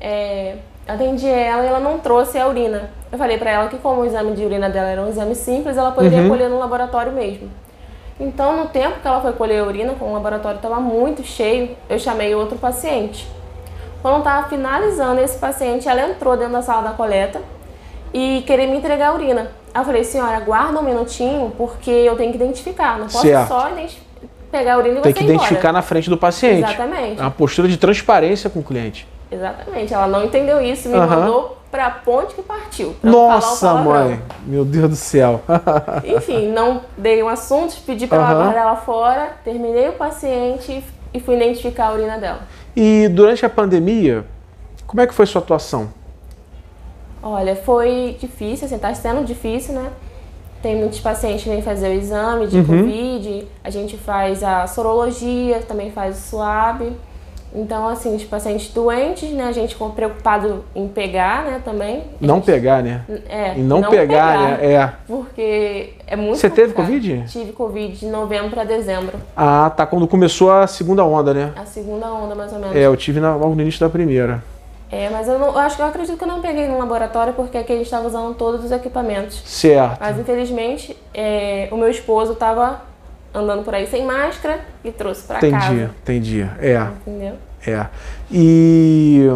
É, 0.00 0.56
atendi 0.86 1.28
ela 1.28 1.62
e 1.62 1.66
ela 1.66 1.80
não 1.80 1.98
trouxe 1.98 2.38
a 2.38 2.46
urina. 2.46 2.90
Eu 3.10 3.18
falei 3.18 3.38
pra 3.38 3.50
ela 3.50 3.68
que 3.68 3.76
como 3.78 4.00
o 4.02 4.04
exame 4.04 4.32
de 4.32 4.44
urina 4.44 4.68
dela 4.68 4.88
era 4.88 5.02
um 5.02 5.08
exame 5.08 5.34
simples, 5.34 5.76
ela 5.76 5.92
poderia 5.92 6.20
Uhum. 6.22 6.28
colher 6.28 6.48
no 6.48 6.58
laboratório 6.58 7.12
mesmo. 7.12 7.48
Então, 8.20 8.56
no 8.56 8.66
tempo 8.66 9.00
que 9.00 9.06
ela 9.08 9.20
foi 9.20 9.32
colher 9.32 9.60
a 9.62 9.66
urina, 9.66 9.94
como 9.98 10.10
o 10.10 10.14
laboratório 10.14 10.56
estava 10.56 10.78
muito 10.80 11.22
cheio, 11.24 11.70
eu 11.88 11.98
chamei 11.98 12.34
outro 12.34 12.56
paciente. 12.58 13.26
Quando 14.00 14.18
estava 14.18 14.48
finalizando 14.48 15.20
esse 15.20 15.38
paciente, 15.38 15.88
ela 15.88 16.02
entrou 16.08 16.36
dentro 16.36 16.52
da 16.52 16.62
sala 16.62 16.82
da 16.82 16.90
coleta 16.90 17.40
e 18.12 18.42
queria 18.46 18.66
me 18.66 18.76
entregar 18.76 19.08
a 19.10 19.14
urina. 19.14 19.50
Eu 19.74 19.84
falei, 19.84 20.04
senhora, 20.04 20.36
aguarda 20.36 20.78
um 20.78 20.82
minutinho, 20.82 21.52
porque 21.56 21.90
eu 21.90 22.14
tenho 22.16 22.30
que 22.30 22.36
identificar. 22.36 22.98
Não 22.98 23.06
posso 23.06 23.22
Certo. 23.22 23.48
só 23.48 23.70
pegar 24.50 24.74
a 24.74 24.78
urina 24.78 24.98
e 24.98 25.02
Tem 25.02 25.12
você 25.12 25.18
que 25.18 25.24
ir 25.24 25.24
embora. 25.30 25.36
identificar 25.46 25.72
na 25.72 25.82
frente 25.82 26.10
do 26.10 26.18
paciente. 26.18 26.64
Exatamente. 26.68 27.18
É 27.18 27.22
uma 27.22 27.30
postura 27.30 27.66
de 27.68 27.76
transparência 27.76 28.50
com 28.50 28.58
o 28.60 28.62
cliente. 28.62 29.08
Exatamente, 29.32 29.94
ela 29.94 30.06
não 30.06 30.24
entendeu 30.24 30.60
isso, 30.60 30.88
me 30.88 30.96
Aham. 30.96 31.06
mandou 31.20 31.56
pra 31.70 31.90
ponte 31.90 32.34
que 32.34 32.42
partiu. 32.42 32.94
Nossa, 33.02 33.72
mãe. 33.74 34.20
Meu 34.46 34.62
Deus 34.64 34.90
do 34.90 34.96
céu. 34.96 35.40
Enfim, 36.04 36.48
não 36.52 36.82
dei 36.98 37.22
um 37.22 37.28
assunto, 37.28 37.74
pedi 37.86 38.06
pra 38.06 38.18
ela 38.18 38.26
Aham. 38.32 38.42
guardar 38.42 38.62
ela 38.62 38.76
fora, 38.76 39.30
terminei 39.42 39.88
o 39.88 39.92
paciente 39.94 40.84
e 41.14 41.20
fui 41.20 41.36
identificar 41.36 41.86
a 41.88 41.92
urina 41.94 42.18
dela. 42.18 42.40
e 42.76 43.08
durante 43.08 43.44
a 43.46 43.48
pandemia, 43.48 44.24
como 44.86 45.00
é 45.00 45.06
que 45.06 45.14
foi 45.14 45.24
sua 45.24 45.40
atuação? 45.40 45.88
Olha, 47.22 47.54
foi 47.56 48.16
difícil, 48.20 48.66
assim, 48.66 48.78
tá 48.78 48.92
sendo 48.94 49.24
difícil, 49.24 49.74
né? 49.74 49.90
Tem 50.60 50.76
muitos 50.76 51.00
pacientes 51.00 51.42
que 51.44 51.48
vêm 51.50 51.62
fazer 51.62 51.88
o 51.88 51.92
exame 51.92 52.46
de 52.48 52.58
Uhum. 52.58 52.64
Covid, 52.66 53.48
a 53.64 53.70
gente 53.70 53.96
faz 53.96 54.42
a 54.42 54.66
sorologia, 54.66 55.60
também 55.60 55.90
faz 55.90 56.16
o 56.18 56.20
SWAB. 56.20 56.92
Então, 57.54 57.86
assim, 57.86 58.14
os 58.16 58.24
pacientes 58.24 58.72
doentes, 58.72 59.30
né, 59.30 59.44
a 59.44 59.52
gente 59.52 59.74
ficou 59.74 59.90
preocupado 59.90 60.64
em 60.74 60.88
pegar, 60.88 61.44
né, 61.44 61.60
também. 61.64 62.04
Não 62.20 62.40
pegar, 62.40 62.82
né? 62.82 63.02
É, 63.28 63.54
E 63.56 63.60
não, 63.60 63.82
pegar, 63.82 64.38
né? 64.38 64.72
É. 64.72 64.92
Porque 65.06 65.94
é 66.06 66.16
muito 66.16 66.36
Você 66.36 66.48
teve 66.48 66.72
complicado. 66.72 67.02
Covid? 67.02 67.24
Tive 67.30 67.52
Covid 67.52 67.96
de 67.98 68.06
novembro 68.06 68.50
para 68.50 68.64
dezembro. 68.64 69.18
Ah, 69.36 69.70
tá. 69.74 69.84
Quando 69.84 70.08
começou 70.08 70.50
a 70.50 70.66
segunda 70.66 71.04
onda, 71.04 71.34
né? 71.34 71.52
A 71.56 71.66
segunda 71.66 72.06
onda, 72.06 72.34
mais 72.34 72.52
ou 72.52 72.58
menos. 72.58 72.74
É, 72.74 72.86
eu 72.86 72.96
tive 72.96 73.20
na, 73.20 73.34
logo 73.36 73.54
no 73.54 73.60
início 73.60 73.80
da 73.80 73.88
primeira. 73.90 74.42
É, 74.90 75.08
mas 75.08 75.26
eu, 75.26 75.38
não, 75.38 75.46
eu 75.48 75.58
acho 75.58 75.76
que 75.76 75.82
eu 75.82 75.86
acredito 75.86 76.18
que 76.18 76.24
eu 76.24 76.28
não 76.28 76.42
peguei 76.42 76.68
no 76.68 76.78
laboratório 76.78 77.32
porque 77.32 77.56
aqui 77.56 77.72
a 77.72 77.76
gente 77.76 77.86
estava 77.86 78.06
usando 78.06 78.34
todos 78.34 78.62
os 78.62 78.70
equipamentos. 78.70 79.42
Certo. 79.46 79.96
Mas 79.98 80.18
infelizmente 80.18 80.94
é, 81.14 81.68
o 81.72 81.76
meu 81.78 81.90
esposo 81.90 82.32
estava 82.32 82.82
andando 83.34 83.64
por 83.64 83.74
aí 83.74 83.86
sem 83.86 84.04
máscara 84.04 84.60
e 84.84 84.90
trouxe 84.90 85.22
para 85.26 85.38
Entendi, 85.38 85.52
casa. 85.54 85.90
entendi. 86.02 86.42
É, 86.60 86.86
Entendeu? 87.06 87.34
é. 87.66 87.86
E, 88.30 89.26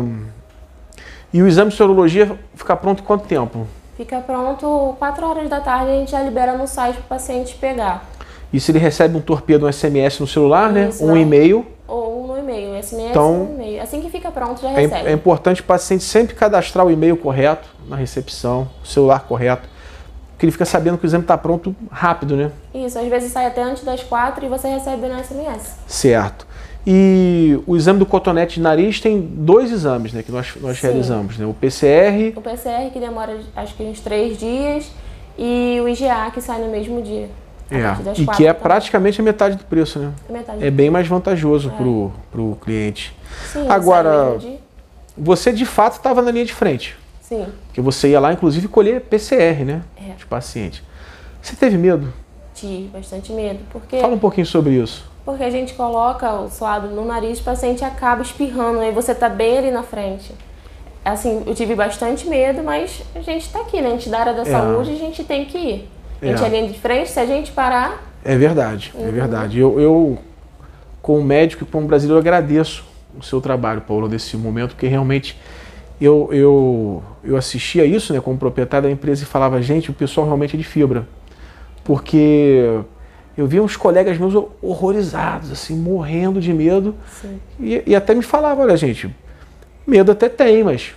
e 1.32 1.42
o 1.42 1.46
exame 1.46 1.70
de 1.70 1.76
sorologia 1.76 2.38
fica 2.54 2.76
pronto 2.76 3.02
em 3.02 3.06
quanto 3.06 3.26
tempo? 3.26 3.66
Fica 3.96 4.20
pronto 4.20 4.94
4 4.98 5.26
horas 5.26 5.48
da 5.48 5.60
tarde 5.60 5.90
a 5.90 5.94
gente 5.94 6.10
já 6.10 6.22
libera 6.22 6.52
no 6.56 6.66
site 6.66 6.96
para 6.96 7.04
o 7.04 7.08
paciente 7.08 7.54
pegar. 7.56 8.04
E 8.52 8.60
se 8.60 8.70
ele 8.70 8.78
recebe 8.78 9.16
um 9.16 9.20
torpedo, 9.20 9.66
um 9.66 9.72
SMS 9.72 10.20
no 10.20 10.26
celular, 10.26 10.70
né? 10.70 10.88
Isso, 10.88 11.04
Um 11.04 11.14
né? 11.14 11.20
e-mail. 11.20 11.66
Ou 11.88 12.26
no 12.28 12.38
e-mail, 12.38 12.74
SMS 12.82 13.10
Então, 13.10 13.44
no 13.44 13.54
e-mail. 13.54 13.82
Assim 13.82 14.00
que 14.00 14.10
fica 14.10 14.30
pronto, 14.30 14.60
já 14.60 14.70
É, 14.70 14.80
recebe. 14.86 15.08
é 15.08 15.12
importante 15.12 15.60
o 15.62 15.64
paciente 15.64 16.04
sempre 16.04 16.34
cadastrar 16.34 16.86
o 16.86 16.90
e-mail 16.90 17.16
correto 17.16 17.68
na 17.88 17.96
recepção, 17.96 18.68
o 18.82 18.86
celular 18.86 19.20
correto, 19.20 19.68
porque 20.36 20.44
ele 20.44 20.52
fica 20.52 20.66
sabendo 20.66 20.98
que 20.98 21.04
o 21.04 21.08
exame 21.08 21.24
está 21.24 21.38
pronto 21.38 21.74
rápido, 21.90 22.36
né? 22.36 22.50
Isso, 22.74 22.98
às 22.98 23.08
vezes 23.08 23.32
sai 23.32 23.46
até 23.46 23.62
antes 23.62 23.82
das 23.82 24.02
4 24.02 24.44
e 24.44 24.48
você 24.50 24.68
recebe 24.68 25.08
no 25.08 25.18
SMS. 25.24 25.76
Certo. 25.86 26.46
E 26.86 27.58
o 27.66 27.74
exame 27.74 27.98
do 27.98 28.04
cotonete 28.06 28.56
de 28.56 28.60
nariz 28.60 29.00
tem 29.00 29.18
dois 29.20 29.72
exames, 29.72 30.12
né? 30.12 30.22
Que 30.22 30.30
nós, 30.30 30.52
nós 30.60 30.78
Sim. 30.78 30.86
realizamos, 30.88 31.38
né? 31.38 31.46
O 31.46 31.54
PCR 31.54 32.34
O 32.36 32.40
PCR 32.42 32.90
que 32.92 33.00
demora 33.00 33.40
acho 33.56 33.74
que 33.74 33.82
uns 33.82 33.98
3 34.00 34.36
dias 34.38 34.92
e 35.38 35.80
o 35.82 35.88
IgA 35.88 36.30
que 36.32 36.40
sai 36.42 36.60
no 36.60 36.70
mesmo 36.70 37.00
dia. 37.02 37.28
é, 37.70 37.78
e 38.14 38.24
quatro 38.24 38.36
que 38.36 38.46
é 38.46 38.52
praticamente 38.52 39.20
a 39.20 39.24
metade 39.24 39.56
do 39.56 39.64
preço, 39.64 39.98
né? 39.98 40.12
Metade 40.28 40.64
É 40.64 40.70
bem 40.70 40.90
mais 40.90 41.08
vantajoso 41.08 41.70
É. 41.70 41.76
pro, 41.76 42.12
pro 42.30 42.58
cliente. 42.62 43.16
Sim, 43.52 43.66
Agora-. 43.68 44.36
Você 45.18 45.50
de 45.50 45.64
fato 45.64 45.94
estava 45.94 46.20
na 46.20 46.30
linha 46.30 46.44
de 46.44 46.52
frente, 46.52 46.94
Sim. 47.28 47.46
porque 47.66 47.80
você 47.80 48.08
ia 48.10 48.20
lá, 48.20 48.32
inclusive, 48.32 48.68
colher 48.68 49.00
PCR, 49.00 49.64
né? 49.64 49.82
É. 49.96 50.12
De 50.14 50.24
paciente. 50.26 50.82
Você 51.42 51.56
teve 51.56 51.76
medo? 51.76 52.12
Tive 52.54 52.88
bastante 52.88 53.32
medo, 53.32 53.58
porque, 53.70 53.98
Fala 54.00 54.14
um 54.14 54.18
pouquinho 54.18 54.46
sobre 54.46 54.74
isso. 54.74 55.04
porque 55.24 55.42
a 55.42 55.50
gente 55.50 55.74
coloca 55.74 56.32
o 56.40 56.48
suado 56.50 56.88
no 56.88 57.04
nariz, 57.04 57.40
o 57.40 57.42
paciente 57.42 57.84
acaba 57.84 58.22
espirrando, 58.22 58.78
aí 58.80 58.92
você 58.92 59.14
tá 59.14 59.28
bem 59.28 59.58
ali 59.58 59.70
na 59.70 59.82
frente. 59.82 60.32
Assim, 61.04 61.42
eu 61.46 61.54
tive 61.54 61.74
bastante 61.74 62.26
medo, 62.28 62.62
mas 62.64 63.02
a 63.14 63.20
gente 63.20 63.48
tá 63.50 63.60
aqui, 63.60 63.80
né? 63.80 63.88
A 63.88 63.90
gente 63.92 64.08
da 64.08 64.18
área 64.20 64.32
da 64.34 64.42
É. 64.42 64.44
saúde, 64.46 64.90
a 64.92 64.96
gente 64.96 65.22
tem 65.24 65.44
que 65.44 65.58
ir. 65.58 65.88
A 66.22 66.26
gente 66.26 66.42
É. 66.42 66.46
é 66.46 66.48
linha 66.48 66.68
de 66.72 66.78
frente, 66.78 67.10
se 67.10 67.20
a 67.20 67.26
gente 67.26 67.52
parar, 67.52 68.02
É 68.24 68.36
verdade, 68.36 68.92
é 68.96 68.98
Uhum. 68.98 69.12
verdade. 69.12 69.58
Eu, 69.60 69.78
eu, 69.78 70.18
como 71.00 71.22
médico 71.22 71.62
e 71.62 71.66
como 71.66 71.86
brasileiro, 71.86 72.18
agradeço 72.18 72.84
o 73.16 73.22
seu 73.22 73.40
trabalho, 73.40 73.82
Paulo, 73.82 74.08
nesse 74.08 74.36
momento, 74.36 74.70
porque 74.70 74.88
realmente 74.88 75.38
eu, 76.00 76.28
eu, 76.32 77.02
eu 77.24 77.36
assistia 77.36 77.84
isso 77.84 78.12
né, 78.12 78.20
como 78.20 78.36
proprietário 78.36 78.88
da 78.88 78.92
empresa 78.92 79.22
e 79.22 79.26
falava, 79.26 79.60
gente, 79.62 79.90
o 79.90 79.94
pessoal 79.94 80.26
realmente 80.26 80.54
é 80.54 80.58
de 80.58 80.64
fibra. 80.64 81.06
Porque 81.84 82.80
eu 83.36 83.46
via 83.46 83.62
uns 83.62 83.76
colegas 83.76 84.18
meus 84.18 84.34
horrorizados, 84.60 85.52
assim, 85.52 85.76
morrendo 85.76 86.40
de 86.40 86.52
medo. 86.52 86.94
E, 87.60 87.82
e, 87.86 87.96
até 87.96 88.14
me 88.14 88.22
falava, 88.22 88.62
olha, 88.62 88.76
gente, 88.76 89.14
medo 89.86 90.12
até 90.12 90.28
tem, 90.28 90.64
mas 90.64 90.94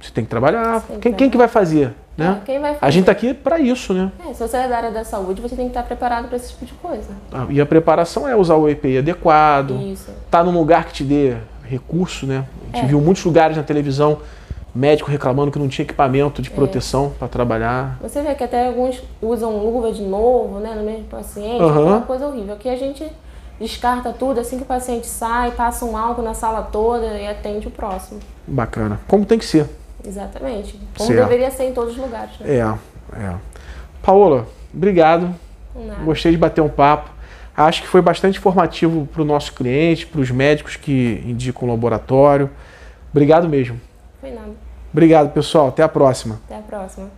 você 0.00 0.10
tem 0.10 0.24
que 0.24 0.30
trabalhar. 0.30 0.82
Quem, 1.00 1.12
quem, 1.12 1.30
que 1.30 1.36
vai 1.36 1.48
fazer? 1.48 1.92
Né? 2.16 2.40
É, 2.40 2.44
quem 2.44 2.58
vai? 2.60 2.76
A 2.80 2.90
gente 2.90 3.02
está 3.02 3.12
aqui 3.12 3.34
para 3.34 3.58
isso, 3.58 3.92
né? 3.92 4.10
É, 4.28 4.32
se 4.32 4.40
você 4.40 4.56
é 4.56 4.68
da 4.68 4.76
área 4.76 4.90
da 4.90 5.04
saúde, 5.04 5.40
você 5.40 5.54
tem 5.54 5.66
que 5.66 5.70
estar 5.70 5.82
preparado 5.82 6.26
para 6.28 6.36
esse 6.36 6.50
tipo 6.50 6.64
de 6.64 6.72
coisa. 6.74 7.08
Ah, 7.32 7.46
e 7.50 7.60
a 7.60 7.66
preparação 7.66 8.26
é 8.26 8.34
usar 8.34 8.56
o 8.56 8.68
EPI 8.68 8.98
adequado, 8.98 9.80
Isso. 9.82 10.10
tá 10.30 10.42
num 10.42 10.52
lugar 10.52 10.86
que 10.86 10.92
te 10.92 11.04
dê 11.04 11.36
recurso, 11.64 12.26
né? 12.26 12.44
A 12.72 12.76
gente 12.76 12.84
É. 12.84 12.88
viu 12.88 13.00
muitos 13.00 13.24
lugares 13.24 13.56
na 13.56 13.62
televisão 13.62 14.18
médico 14.74 15.10
reclamando 15.10 15.50
que 15.50 15.58
não 15.58 15.68
tinha 15.68 15.84
equipamento 15.84 16.40
de 16.40 16.50
proteção 16.50 17.12
para 17.18 17.28
trabalhar. 17.28 17.98
Você 18.00 18.22
vê 18.22 18.34
que 18.34 18.44
até 18.44 18.68
alguns 18.68 19.02
usam 19.20 19.56
luva 19.58 19.92
de 19.92 20.02
novo, 20.02 20.58
né, 20.60 20.74
no 20.74 20.82
mesmo 20.82 21.04
paciente, 21.04 21.62
Aham. 21.62 21.82
aquela 21.82 22.00
coisa 22.02 22.26
horrível. 22.26 22.54
Aqui 22.54 22.68
a 22.68 22.76
gente 22.76 23.06
descarta 23.58 24.12
tudo 24.12 24.40
assim 24.40 24.56
que 24.56 24.62
o 24.62 24.66
paciente 24.66 25.06
sai, 25.06 25.50
passa 25.50 25.84
um 25.84 25.96
álcool 25.96 26.22
na 26.22 26.34
sala 26.34 26.62
toda 26.62 27.06
e 27.06 27.26
atende 27.26 27.68
o 27.68 27.70
próximo. 27.70 28.20
Bacana. 28.46 29.00
Como 29.06 29.24
tem 29.24 29.38
que 29.38 29.44
ser. 29.44 29.66
Exatamente. 30.04 30.78
Como 30.96 31.08
Certo. 31.08 31.28
deveria 31.28 31.50
ser 31.50 31.64
em 31.64 31.72
todos 31.72 31.92
os 31.92 31.98
lugares. 31.98 32.38
Né? 32.40 32.56
É, 32.56 33.18
é. 33.18 33.34
Paola, 34.02 34.46
obrigado. 34.72 35.34
Nada. 35.74 36.02
Gostei 36.04 36.32
de 36.32 36.38
bater 36.38 36.60
um 36.60 36.68
papo. 36.68 37.10
Acho 37.56 37.82
que 37.82 37.88
foi 37.88 38.00
bastante 38.00 38.38
informativo 38.38 39.06
para 39.12 39.20
o 39.20 39.24
nosso 39.24 39.52
cliente, 39.52 40.06
para 40.06 40.20
os 40.20 40.30
médicos 40.30 40.76
que 40.76 41.22
indicam 41.26 41.68
o 41.68 41.70
laboratório. 41.70 42.48
Obrigado 43.12 43.48
mesmo. 43.48 43.78
Foi 44.20 44.30
nada. 44.30 44.52
Obrigado, 44.92 45.32
pessoal. 45.32 45.68
Até 45.68 45.82
a 45.82 45.88
próxima. 45.88 46.40
Até 46.46 46.56
a 46.56 46.62
próxima. 46.62 47.10